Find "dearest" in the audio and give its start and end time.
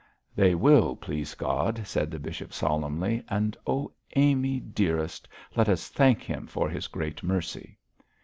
4.59-5.27